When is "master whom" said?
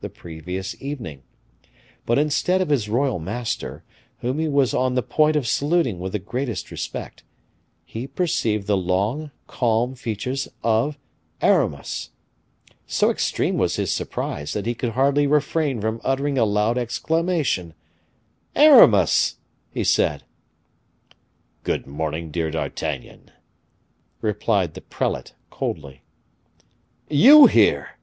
3.18-4.38